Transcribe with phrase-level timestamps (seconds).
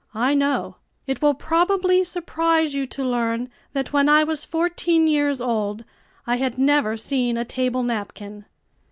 [0.15, 0.77] I know.
[1.05, 5.85] It will probably surprise you to learn that when I was fourteen years old
[6.25, 8.45] I had never seen a table napkin.